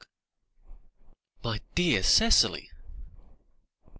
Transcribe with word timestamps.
"My 1.43 1.59
dear 1.75 2.01
Cicely!" 2.01 2.71